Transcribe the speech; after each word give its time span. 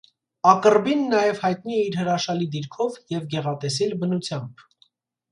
Ակռբին 0.51 1.01
նաև 1.09 1.41
հայտնի 1.41 1.75
է 1.79 1.83
իր 1.89 1.97
հրաշալի 1.99 2.47
դիրքով 2.55 2.95
և 3.15 3.27
գեղատեսիլ 3.35 3.93
բնությամբ։ 4.05 4.65